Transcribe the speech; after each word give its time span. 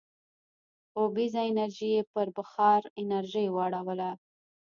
اوبیزه 0.99 1.39
انرژي 1.49 1.89
یې 1.95 2.01
پر 2.13 2.27
بخار 2.37 2.81
انرژۍ 3.01 3.47
واړوله. 3.51 4.11